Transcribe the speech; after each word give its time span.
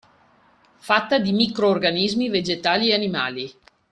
Fatta 0.79 1.19
di 1.19 1.31
microrganismi 1.31 2.29
vegetali 2.29 2.89
e 2.89 2.95
animali 2.95 3.53